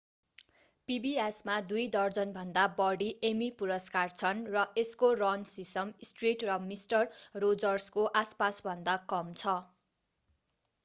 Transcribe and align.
pbs 0.87 1.35
मा 1.47 1.55
दुई 1.65 1.81
दर्जनभन्दा 1.95 2.61
बढी 2.77 3.09
एमी 3.29 3.49
पुरस्कार 3.59 4.13
छन् 4.13 4.41
र 4.55 4.63
यसको 4.77 5.09
रन 5.19 5.45
सिसम 5.49 5.91
स्ट्रीट 6.07 6.45
र 6.47 6.55
मिस्टर 6.63 7.43
रोजर्सको 7.43 8.07
आसपासभन्दा 8.17 8.97
कम 9.13 9.29
छ 9.35 9.55